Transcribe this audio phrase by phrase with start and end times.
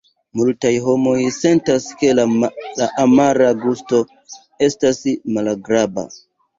[0.39, 2.27] Multaj homoj sentas ke la
[3.05, 4.03] amara gusto
[4.73, 5.03] estas
[5.39, 6.13] malagrabla.